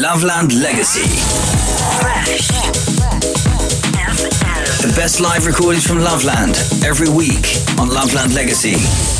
Loveland 0.00 0.52
Legacy. 0.52 1.08
Fresh. 2.00 2.48
The 4.80 4.92
best 4.94 5.20
live 5.20 5.44
recordings 5.44 5.84
from 5.84 5.98
Loveland 5.98 6.56
every 6.84 7.08
week 7.08 7.56
on 7.80 7.88
Loveland 7.88 8.32
Legacy. 8.32 9.17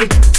Music 0.00 0.29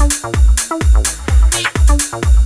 Thank 0.00 0.24
you. 2.24 2.39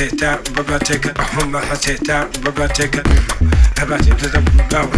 take 0.00 0.16
that 0.16 0.56
rubber 0.56 0.78
take 0.78 1.04
it 1.04 1.18
home 1.18 1.54
I 1.54 1.60
take 1.76 2.00
that 2.08 2.32
rubber 2.40 2.68
take 2.68 2.96
it 2.96 3.04
about 3.76 4.00
it 4.00 4.16
to 4.16 4.32
the 4.32 4.40
bow 4.72 4.88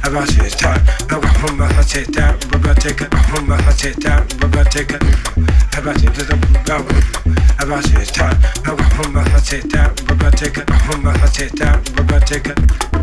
about 0.00 0.32
it 0.32 0.56
that 0.64 0.80
now 1.12 1.20
home 1.44 1.60
I 1.60 1.82
take 1.84 2.08
that 2.16 2.40
rubber 2.48 2.72
take 2.72 3.02
it 3.02 3.12
home 3.12 3.52
I 3.52 3.60
take 3.76 4.00
that 4.00 4.24
rubber 4.40 4.64
take 4.64 4.96
it 4.96 5.02
about 5.76 6.00
it 6.00 6.14
to 6.16 6.24
the 6.24 6.36
bow 6.64 6.80
about 7.60 7.84
it 7.84 8.08
that 8.16 8.32
now 8.64 8.80
home 8.96 9.18
I 9.18 9.40
take 9.44 9.68
that 9.76 9.92
rubber 10.08 10.30
take 10.30 10.56
it 10.56 10.70
home 10.88 11.06
I 11.06 11.26
take 11.28 11.52
that 11.60 11.76
rubber 11.98 12.20
take 12.24 12.48
it 12.48 12.99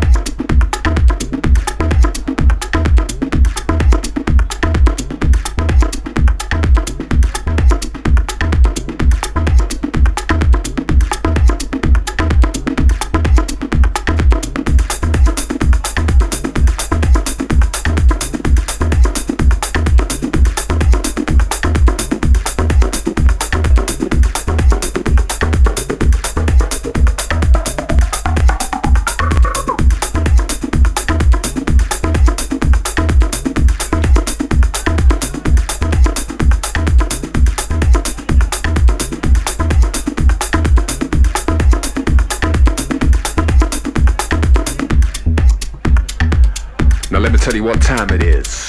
what 47.68 47.82
time 47.82 48.08
it 48.08 48.22
is. 48.22 48.66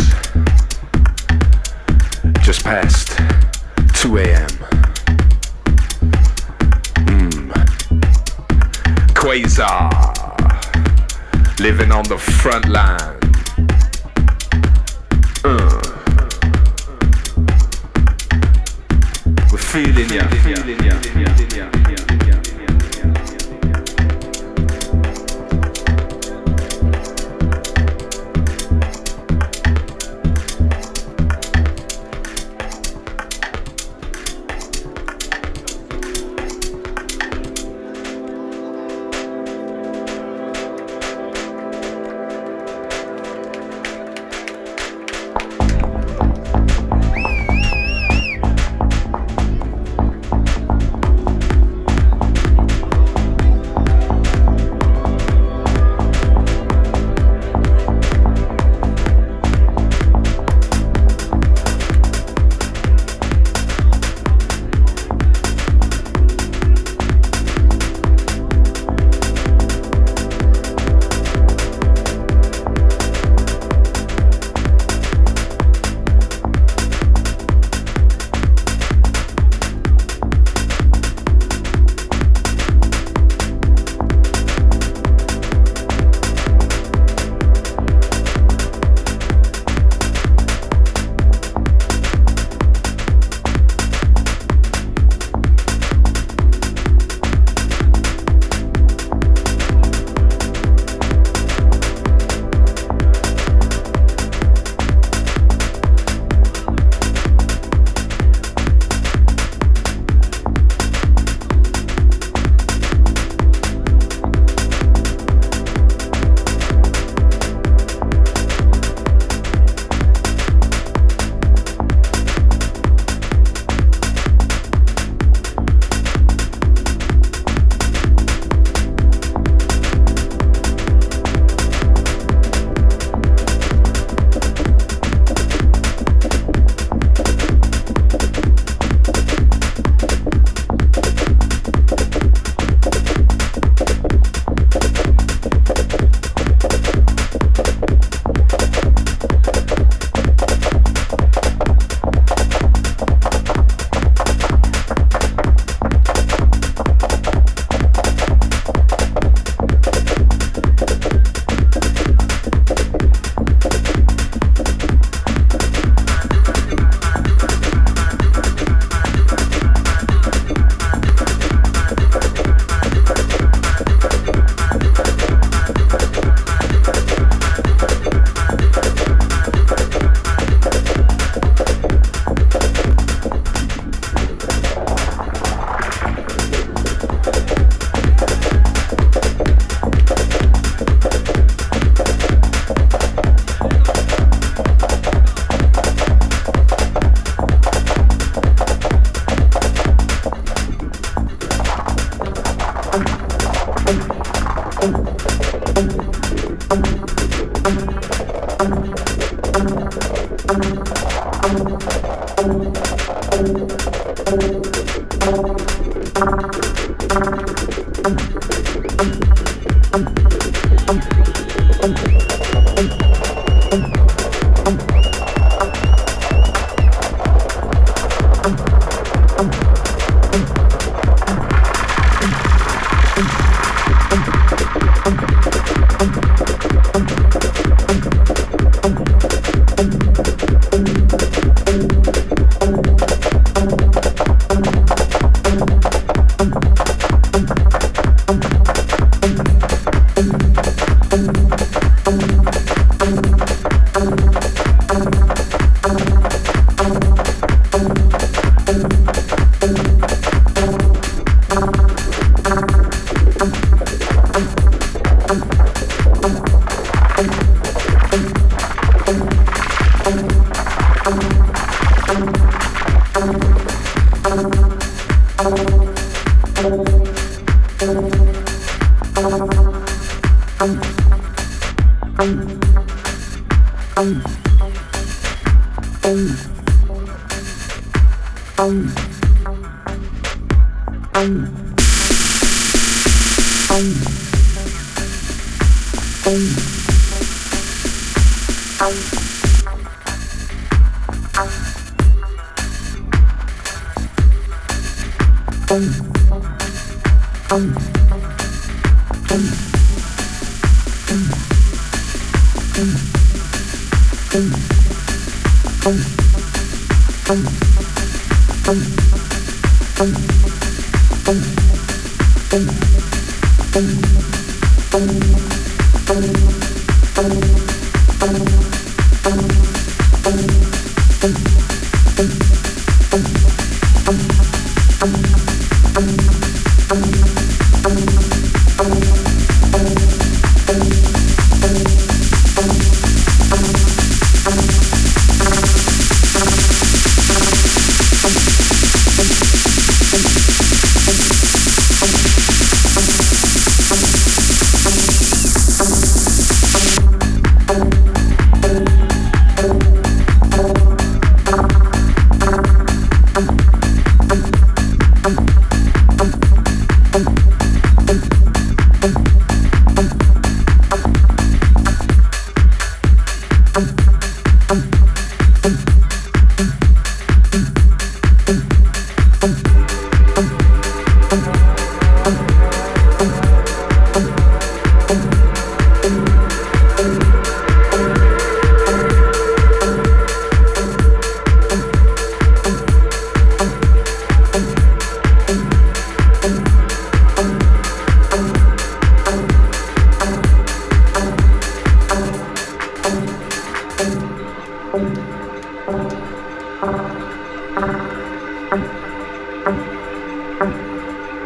Just 2.42 2.66
past 2.66 3.18
2 3.94 4.18
a.m. 4.18 4.50
Hmm. 7.08 7.50
Quasar. 9.14 9.90
Living 11.62 11.94
on 11.94 12.04
the 12.10 12.18
front 12.18 12.68
line. 12.68 13.19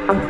Thank 0.06 0.24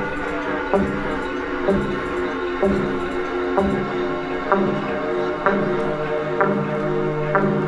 you. 7.34 7.63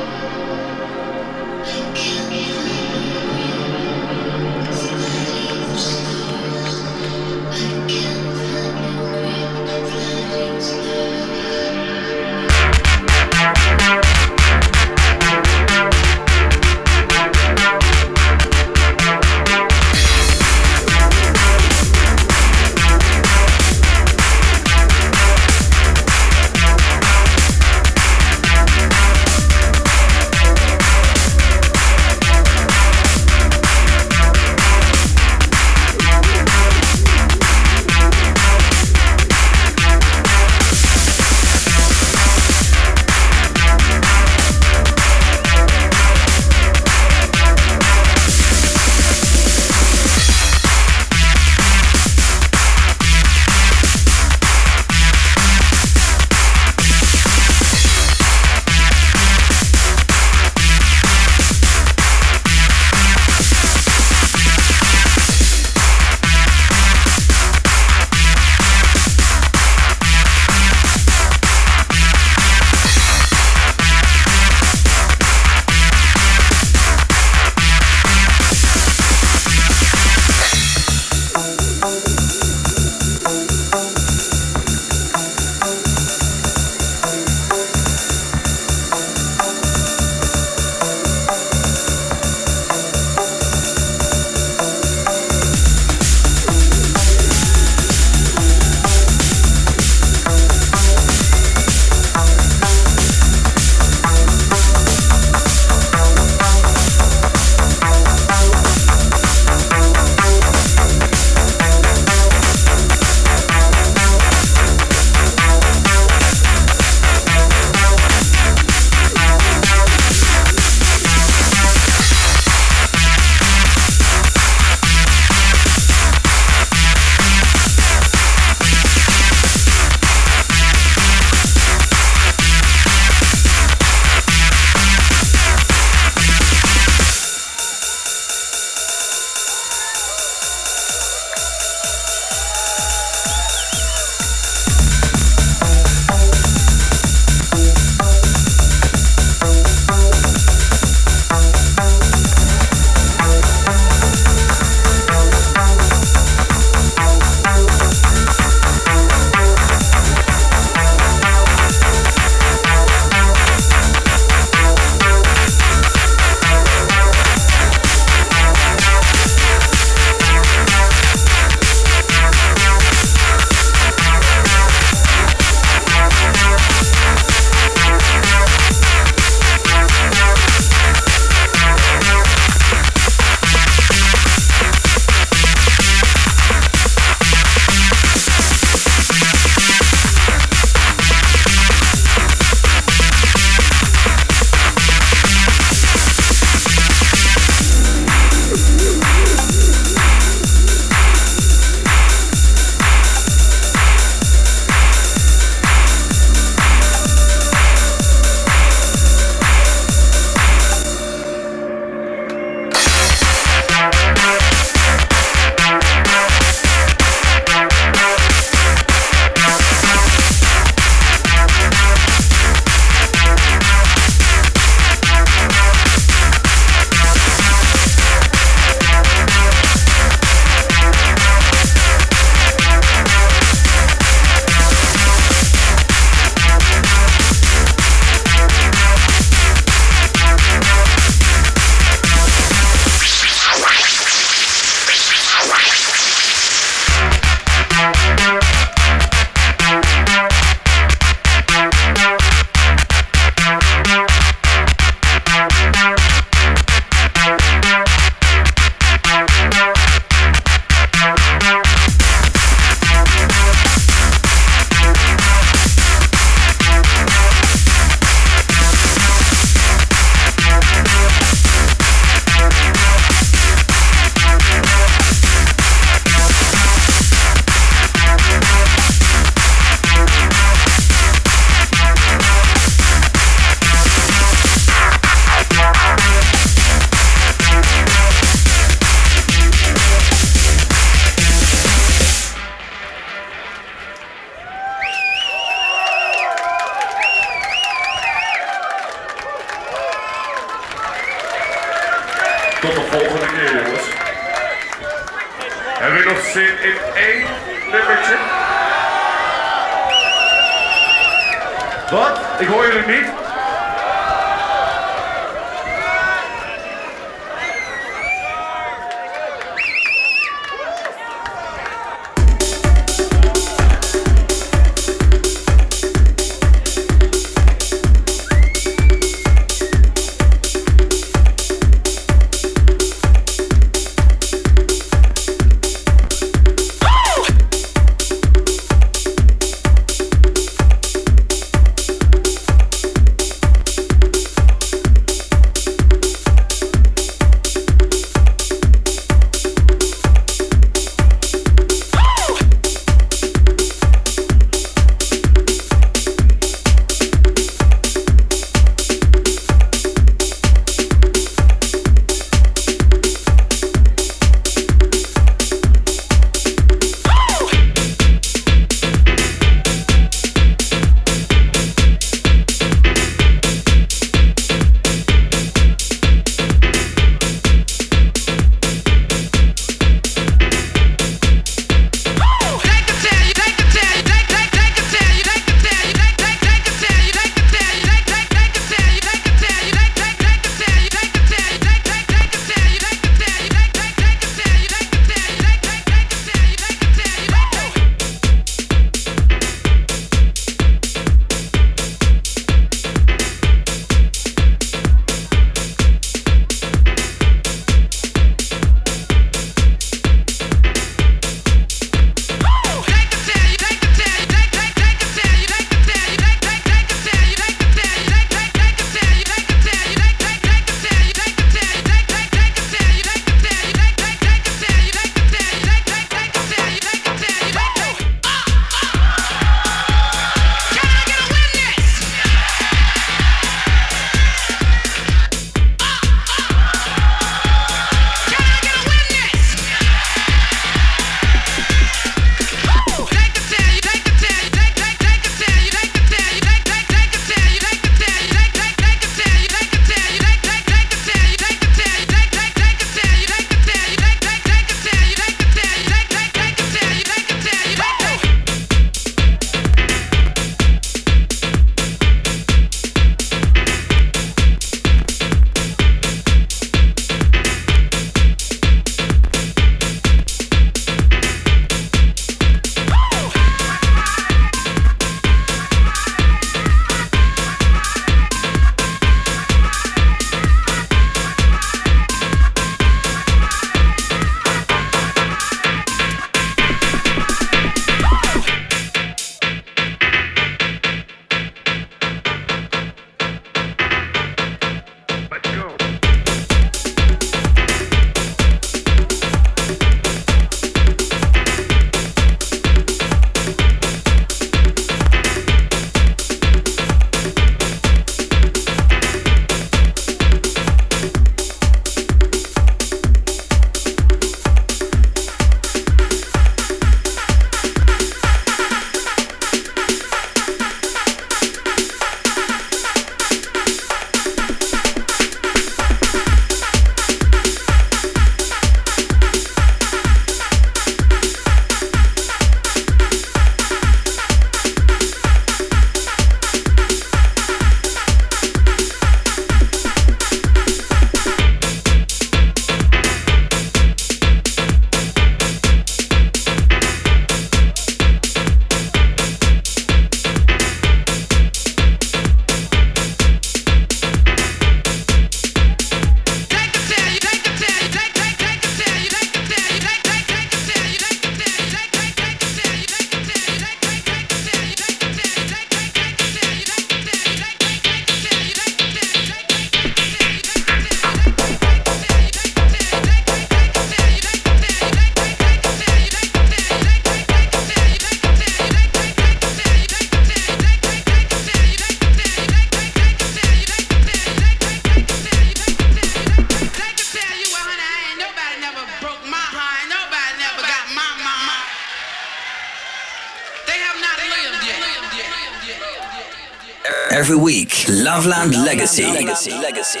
Loveland 598.72 599.12
Legacy. 599.12 600.00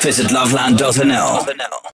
Visit 0.00 0.30
loveland.nl. 0.30 1.79